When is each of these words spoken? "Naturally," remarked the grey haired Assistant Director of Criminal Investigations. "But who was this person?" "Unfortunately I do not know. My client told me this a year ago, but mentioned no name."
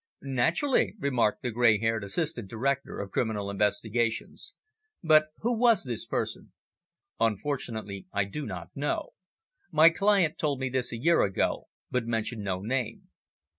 "Naturally," 0.23 0.95
remarked 0.97 1.43
the 1.43 1.51
grey 1.51 1.77
haired 1.77 2.03
Assistant 2.03 2.49
Director 2.49 2.99
of 2.99 3.11
Criminal 3.11 3.51
Investigations. 3.51 4.55
"But 5.03 5.25
who 5.41 5.55
was 5.55 5.83
this 5.83 6.07
person?" 6.07 6.53
"Unfortunately 7.19 8.07
I 8.11 8.23
do 8.23 8.47
not 8.47 8.69
know. 8.73 9.09
My 9.69 9.91
client 9.91 10.39
told 10.39 10.59
me 10.59 10.69
this 10.69 10.91
a 10.91 10.97
year 10.97 11.21
ago, 11.21 11.67
but 11.91 12.07
mentioned 12.07 12.43
no 12.43 12.61
name." 12.61 13.09